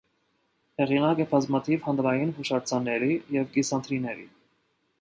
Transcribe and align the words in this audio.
Հեղինակ 0.81 1.19
է 1.25 1.27
բազմաթիվ 1.33 1.85
հանրային 1.89 2.31
հուշարձանների 2.39 3.13
և 3.39 3.47
կիսանդրիների։ 3.59 4.27